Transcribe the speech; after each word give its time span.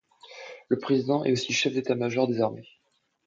Le 0.69 0.79
président 0.79 1.23
est 1.25 1.31
aussi 1.31 1.53
chef 1.53 1.73
d'état-major 1.75 2.27
des 2.27 2.41
armées. 2.41 2.67